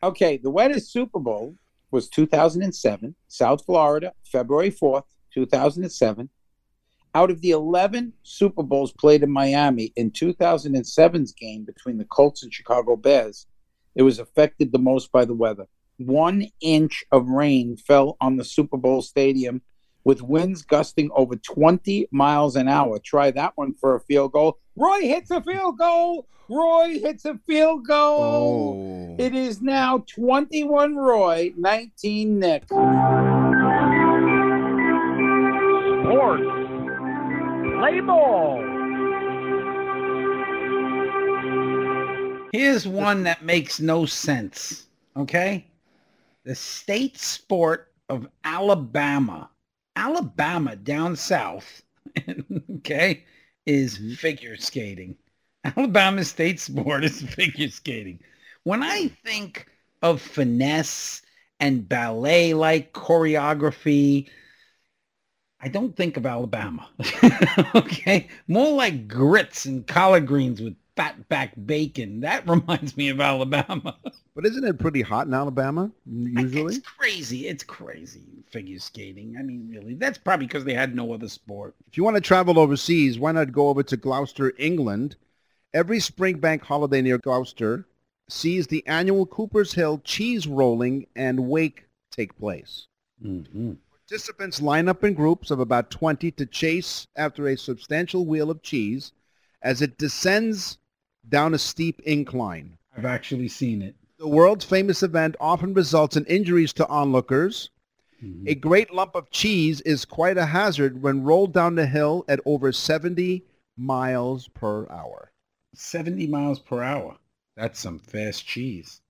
[0.02, 1.56] Okay, the wettest Super Bowl
[1.90, 6.28] was 2007, South Florida, February 4th, 2007.
[7.14, 12.42] Out of the 11 Super Bowls played in Miami in 2007's game between the Colts
[12.42, 13.46] and Chicago Bears,
[13.96, 15.66] it was affected the most by the weather.
[15.98, 19.62] One inch of rain fell on the Super Bowl stadium
[20.04, 23.00] with winds gusting over 20 miles an hour.
[23.00, 24.58] Try that one for a field goal.
[24.76, 26.28] Roy hits a field goal.
[26.48, 29.16] Roy hits a field goal.
[29.18, 29.22] Oh.
[29.22, 32.68] It is now 21 Roy, 19 Nick.
[32.68, 32.82] Sports.
[37.76, 38.62] Play ball.
[42.52, 44.86] Here's one that makes no sense.
[45.16, 45.66] Okay?
[46.48, 49.50] The state sport of Alabama
[49.96, 51.82] Alabama down south,
[52.76, 53.24] okay,
[53.66, 54.14] is mm-hmm.
[54.14, 55.16] figure skating.
[55.62, 58.20] Alabama state sport is figure skating.
[58.62, 59.66] When I think
[60.00, 61.20] of finesse
[61.60, 64.30] and ballet-like choreography,
[65.60, 66.88] I don't think of Alabama.
[67.74, 72.20] okay, more like grits and collard greens with fat back bacon.
[72.20, 73.96] That reminds me of Alabama.
[74.34, 76.74] But isn't it pretty hot in Alabama usually?
[76.74, 77.46] It's crazy.
[77.46, 79.36] It's crazy figure skating.
[79.38, 81.74] I mean, really, that's probably because they had no other sport.
[81.86, 85.16] If you want to travel overseas, why not go over to Gloucester, England?
[85.72, 87.86] Every spring bank holiday near Gloucester
[88.28, 92.86] sees the annual Cooper's Hill cheese rolling and wake take place.
[93.24, 93.74] Mm-hmm.
[94.08, 98.62] Participants line up in groups of about 20 to chase after a substantial wheel of
[98.62, 99.12] cheese
[99.62, 100.78] as it descends
[101.28, 102.76] down a steep incline.
[102.96, 103.94] I've actually seen it.
[104.18, 107.70] The world's famous event often results in injuries to onlookers.
[108.22, 108.48] Mm-hmm.
[108.48, 112.40] A great lump of cheese is quite a hazard when rolled down the hill at
[112.44, 113.44] over 70
[113.76, 115.30] miles per hour.
[115.74, 117.16] 70 miles per hour.
[117.56, 119.00] That's some fast cheese.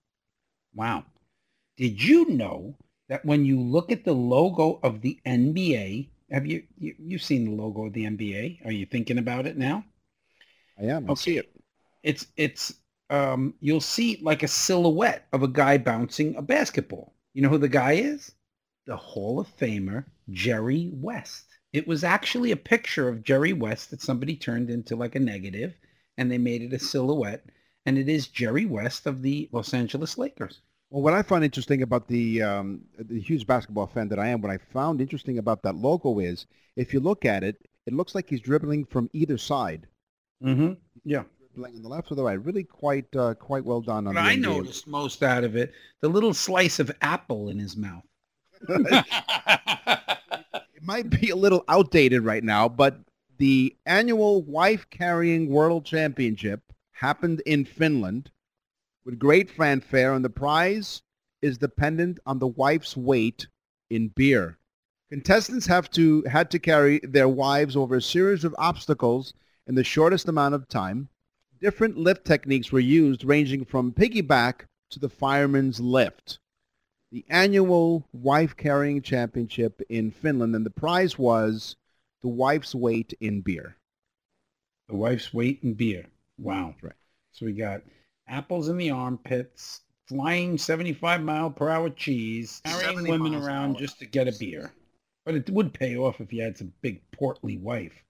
[0.75, 1.05] Wow.
[1.79, 2.75] Did you know
[3.09, 7.45] that when you look at the logo of the NBA, have you, you you've seen
[7.47, 8.67] the logo of the NBA?
[8.67, 9.85] Are you thinking about it now?
[10.79, 11.09] I am.
[11.09, 11.21] I okay.
[11.21, 11.51] see it.
[12.03, 12.75] It's it's
[13.11, 17.15] um, you'll see like a silhouette of a guy bouncing a basketball.
[17.35, 18.33] You know who the guy is?
[18.87, 21.47] The Hall of Famer, Jerry West.
[21.73, 25.75] It was actually a picture of Jerry West that somebody turned into like a negative
[26.17, 27.45] and they made it a silhouette.
[27.87, 30.61] And it is Jerry West of the Los Angeles Lakers.
[30.91, 34.41] Well, what I find interesting about the um, the huge basketball fan that I am,
[34.41, 37.57] what I found interesting about that logo is, if you look at it,
[37.87, 39.87] it looks like he's dribbling from either side.
[40.43, 40.75] Mm-hmm.
[41.05, 41.25] Yeah
[41.65, 42.43] on the left or the right.
[42.45, 44.07] Really quite uh, quite well done.
[44.07, 47.77] On but I noticed most out of it the little slice of apple in his
[47.77, 48.05] mouth.
[48.69, 49.05] it
[50.83, 52.99] might be a little outdated right now, but
[53.39, 56.61] the annual wife carrying world championship
[56.93, 58.31] happened in Finland
[59.05, 61.03] with great fanfare, and the prize
[61.41, 63.47] is dependent on the wife's weight
[63.91, 64.59] in beer.
[65.11, 69.33] Contestants have to had to carry their wives over a series of obstacles
[69.67, 71.09] in the shortest amount of time.
[71.61, 76.39] Different lift techniques were used ranging from piggyback to the fireman's lift.
[77.11, 81.77] The annual wife carrying championship in Finland, and the prize was
[82.23, 83.77] the wife's weight in beer.
[84.89, 86.07] The wife's weight in beer.
[86.39, 86.75] Wow.
[86.81, 86.93] Right.
[87.33, 87.83] So we got
[88.29, 94.07] apples in the armpits, flying 75 mile per hour cheese, carrying women around just to
[94.07, 94.73] get a beer.
[95.25, 98.05] But it would pay off if you had some big portly wife.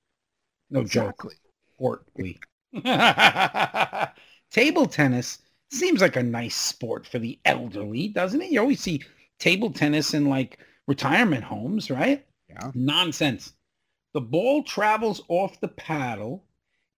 [0.71, 1.35] No joke.
[1.79, 2.39] Portly.
[4.51, 5.39] table tennis
[5.71, 8.51] seems like a nice sport for the elderly, doesn't it?
[8.51, 9.03] You always see
[9.39, 12.25] table tennis in like retirement homes, right?
[12.49, 12.71] Yeah.
[12.75, 13.53] Nonsense.
[14.15, 16.45] The ball travels off the paddle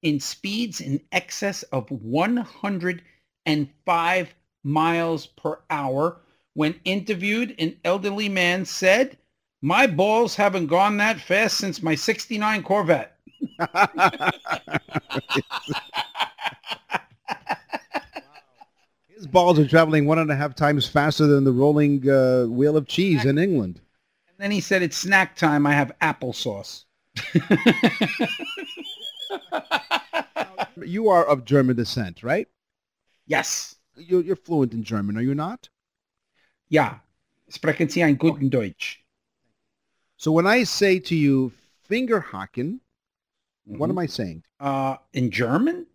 [0.02, 6.20] in speeds in excess of 105 miles per hour.
[6.54, 9.18] When interviewed, an elderly man said,
[9.62, 13.18] my balls haven't gone that fast since my 69 Corvette.
[19.08, 22.76] His balls are traveling one and a half times faster than the rolling uh, wheel
[22.76, 23.80] of cheese in England.
[24.28, 25.66] And then he said, it's snack time.
[25.66, 26.84] I have applesauce.
[30.84, 32.48] You are of German descent, right?
[33.26, 33.76] yes.
[33.96, 35.68] You're, you're fluent in German, are you not?
[36.68, 37.00] Ja.
[37.50, 39.04] Sprechen Sie ein guten Deutsch?
[40.16, 41.52] So when I say to you,
[43.70, 44.42] Fingerhaken, what am I saying?
[44.58, 45.86] Uh, in German?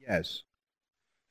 [0.00, 0.42] Yes.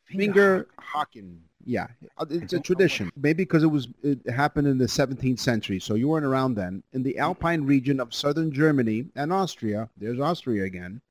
[0.06, 1.38] Finger Fingerhaken.
[1.66, 1.88] Yeah,
[2.18, 3.10] Uh, it's a tradition.
[3.16, 6.84] Maybe because it was it happened in the 17th century, so you weren't around then.
[6.92, 11.02] In the Alpine region of southern Germany and Austria, there's Austria again,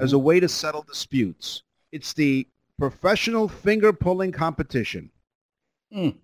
[0.00, 1.62] as a way to settle disputes.
[1.92, 5.10] It's the professional finger pulling competition.
[5.94, 6.16] Mm.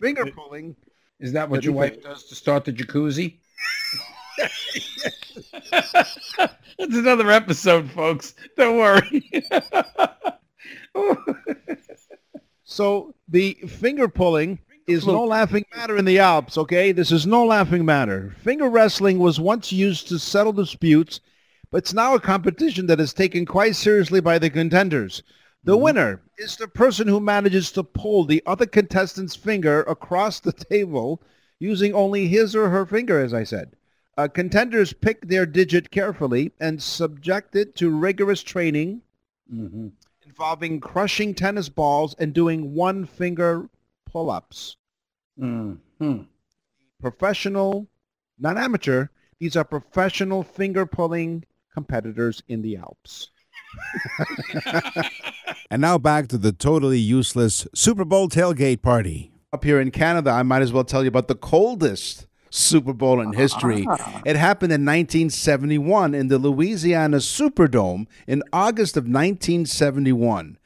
[0.00, 0.74] Finger pulling.
[1.20, 3.36] Is that what your wife does to start the jacuzzi?
[6.78, 8.34] That's another episode, folks.
[8.56, 9.30] Don't worry.
[12.64, 16.92] So the finger pulling is no laughing matter in the Alps, okay?
[16.92, 18.34] This is no laughing matter.
[18.42, 21.20] Finger wrestling was once used to settle disputes,
[21.70, 25.22] but it's now a competition that is taken quite seriously by the contenders.
[25.64, 25.82] The mm-hmm.
[25.82, 31.22] winner is the person who manages to pull the other contestant's finger across the table
[31.58, 33.74] using only his or her finger, as I said.
[34.16, 39.02] Uh, contenders pick their digit carefully and subject it to rigorous training
[39.52, 39.92] Mhm.
[40.24, 43.68] involving crushing tennis balls and doing one finger
[44.06, 44.76] pull-ups.
[45.38, 46.26] Mhm.
[47.00, 47.88] Professional,
[48.38, 49.08] not amateur,
[49.38, 53.30] these are professional finger pulling competitors in the Alps.
[55.70, 59.32] And now back to the totally useless Super Bowl tailgate party.
[59.52, 62.26] Up here in Canada, I might as well tell you about the coldest
[62.56, 63.86] Super Bowl in history.
[63.86, 64.22] Uh-huh.
[64.24, 70.58] It happened in 1971 in the Louisiana Superdome in August of 1971.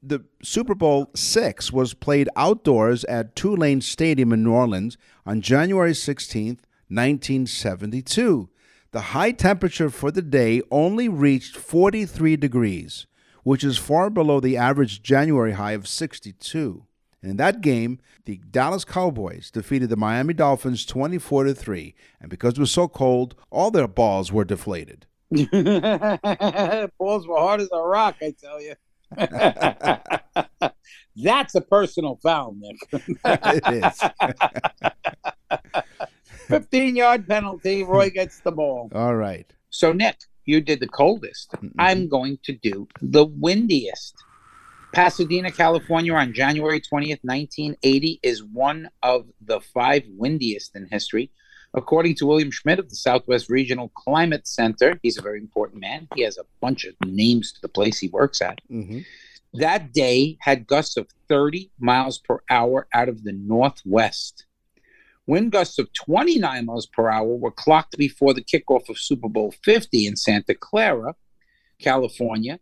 [0.00, 5.92] The Super Bowl six was played outdoors at Tulane Stadium in New Orleans on January
[5.92, 8.48] 16th, 1972.
[8.92, 13.06] The high temperature for the day only reached 43 degrees,
[13.42, 16.86] which is far below the average January high of 62.
[17.24, 22.28] And in that game, the Dallas Cowboys defeated the Miami Dolphins 24 to 3, and
[22.28, 25.06] because it was so cold, all their balls were deflated.
[25.30, 28.74] Balls were hard as a rock, I tell you.
[31.16, 32.76] That's a personal foul, Nick.
[33.24, 34.02] it
[35.72, 35.82] is.
[36.48, 37.84] 15 yard penalty.
[37.84, 38.90] Roy gets the ball.
[38.94, 39.50] All right.
[39.70, 41.54] So, Nick, you did the coldest.
[41.78, 44.12] I'm going to do the windiest.
[44.94, 51.30] Pasadena, California on January 20th, 1980 is one of the five windiest in history.
[51.74, 56.06] According to William Schmidt of the Southwest Regional Climate Center, he's a very important man.
[56.14, 58.60] He has a bunch of names to the place he works at.
[58.68, 59.00] hmm
[59.54, 64.46] That day had gusts of 30 miles per hour out of the northwest.
[65.26, 69.52] Wind gusts of 29 miles per hour were clocked before the kickoff of Super Bowl
[69.64, 71.14] 50 in Santa Clara,
[71.80, 72.60] California,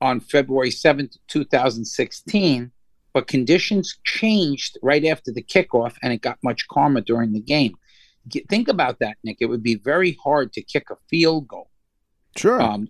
[0.00, 2.70] on February 7th, 2016.
[3.12, 7.74] But conditions changed right after the kickoff and it got much calmer during the game.
[8.50, 9.38] Think about that, Nick.
[9.40, 11.70] It would be very hard to kick a field goal
[12.36, 12.60] Sure.
[12.60, 12.88] um,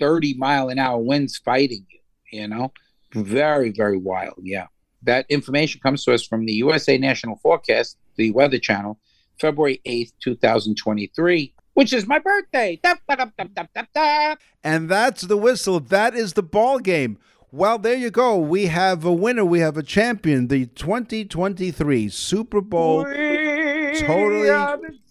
[0.00, 2.72] 30 mile an hour winds fighting you, you know?
[3.14, 4.34] Very, very wild.
[4.42, 4.66] Yeah.
[5.02, 8.98] That information comes to us from the USA National Forecast, the Weather Channel,
[9.40, 12.80] February 8th, 2023, which is my birthday.
[12.82, 14.34] Da, da, da, da, da, da, da.
[14.64, 15.78] And that's the whistle.
[15.78, 17.18] That is the ball game.
[17.52, 18.36] Well, there you go.
[18.36, 19.44] We have a winner.
[19.44, 20.48] We have a champion.
[20.48, 24.48] The 2023 Super Bowl totally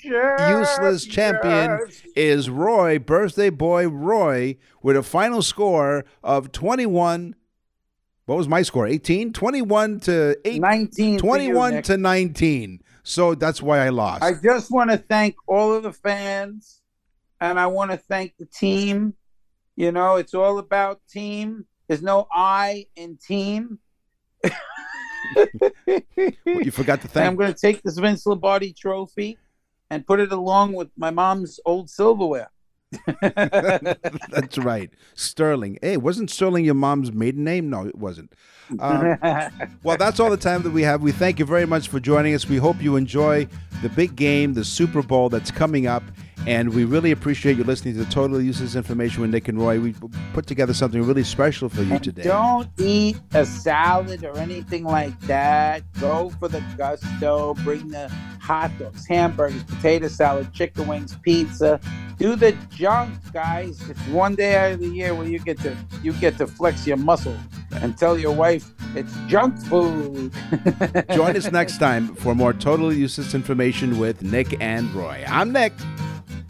[0.04, 1.80] useless champion
[2.18, 7.34] is Roy, birthday boy Roy, with a final score of 21.
[8.26, 8.86] What was my score?
[8.86, 9.32] 18?
[9.32, 10.60] 21 to 8.
[10.60, 11.20] 19.
[11.20, 12.82] for you, 21 to 19.
[13.08, 14.22] So that's why I lost.
[14.22, 16.82] I just want to thank all of the fans
[17.40, 19.14] and I want to thank the team.
[19.78, 21.66] You know, it's all about team.
[21.88, 23.80] There's no I in team.
[24.44, 24.52] you
[26.72, 29.38] forgot to And I'm going to take this Vince Lombardi trophy
[29.90, 32.52] and put it along with my mom's old silverware.
[33.22, 34.90] That's right.
[35.14, 35.78] Sterling.
[35.82, 37.70] Hey, wasn't Sterling your mom's maiden name?
[37.70, 38.32] No, it wasn't.
[38.80, 39.18] Um,
[39.84, 41.02] well, that's all the time that we have.
[41.02, 42.48] We thank you very much for joining us.
[42.48, 43.48] We hope you enjoy
[43.82, 46.04] the big game, the Super Bowl that's coming up.
[46.46, 49.80] And we really appreciate you listening to the Totally Useless Information with Nick and Roy.
[49.80, 49.96] We
[50.34, 52.24] put together something really special for you And today.
[52.24, 55.84] Don't eat a salad or anything like that.
[56.00, 57.54] Go for the gusto.
[57.66, 58.10] Bring the
[58.40, 61.82] hot dogs, hamburgers, potato salad, chicken wings, pizza.
[62.18, 63.82] Do the junk, guys.
[63.90, 66.88] It's one day out of the year where you get to you get to flex
[66.88, 67.38] your muscle
[67.74, 70.32] and tell your wife it's junk food.
[71.12, 75.24] Join us next time for more Totally Useless Information with Nick and Roy.
[75.28, 75.74] I'm Nick.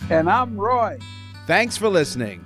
[0.10, 1.00] And I'm Roy.
[1.48, 2.44] Thanks for listening.